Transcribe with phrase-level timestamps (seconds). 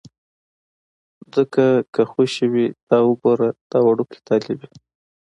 [1.35, 4.71] ځکه که خوشې وي، دا وګوره دا وړوکی طالب یې.